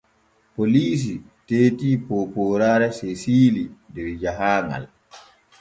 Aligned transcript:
Poliisi 0.59 1.11
teeti 1.51 1.91
poopooraare 2.07 2.89
Sesiili 3.01 3.63
der 3.99 4.09
jahaaŋal. 4.25 4.85